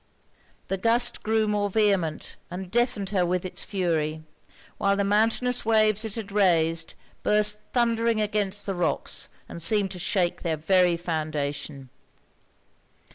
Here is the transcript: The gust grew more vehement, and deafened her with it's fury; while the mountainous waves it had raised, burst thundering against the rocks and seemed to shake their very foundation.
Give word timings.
The 0.67 0.79
gust 0.79 1.21
grew 1.21 1.47
more 1.47 1.69
vehement, 1.69 2.35
and 2.49 2.71
deafened 2.71 3.11
her 3.11 3.23
with 3.23 3.45
it's 3.45 3.63
fury; 3.63 4.23
while 4.79 4.95
the 4.95 5.03
mountainous 5.03 5.63
waves 5.63 6.03
it 6.03 6.15
had 6.15 6.31
raised, 6.31 6.95
burst 7.21 7.59
thundering 7.71 8.19
against 8.19 8.65
the 8.65 8.73
rocks 8.73 9.29
and 9.47 9.61
seemed 9.61 9.91
to 9.91 9.99
shake 9.99 10.41
their 10.41 10.57
very 10.57 10.97
foundation. 10.97 11.89